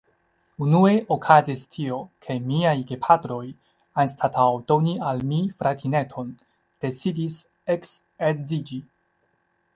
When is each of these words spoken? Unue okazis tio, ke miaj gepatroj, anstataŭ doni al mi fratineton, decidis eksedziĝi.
Unue 0.67 0.93
okazis 1.15 1.65
tio, 1.75 1.99
ke 2.27 2.37
miaj 2.45 2.73
gepatroj, 2.91 3.43
anstataŭ 4.05 4.47
doni 4.73 4.97
al 5.11 5.23
mi 5.33 5.43
fratineton, 5.61 6.33
decidis 6.87 7.39
eksedziĝi. 7.77 8.83